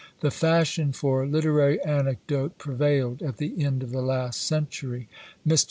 The 0.21 0.31
fashion 0.31 0.93
for 0.93 1.27
literary 1.27 1.79
anecdote 1.83 2.57
prevailed 2.57 3.21
at 3.21 3.37
the 3.37 3.63
end 3.63 3.83
of 3.83 3.91
the 3.91 4.01
last 4.01 4.41
century. 4.41 5.07
Mr. 5.47 5.59